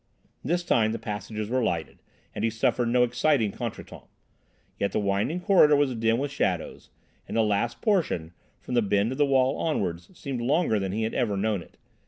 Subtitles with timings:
[0.43, 1.99] This time the passages were lighted,
[2.33, 4.07] and he suffered no exciting contretemps;
[4.79, 6.89] yet the winding corridor was dim with shadows,
[7.27, 11.03] and the last portion, from the bend of the walls onwards, seemed longer than he
[11.03, 11.77] had ever known it.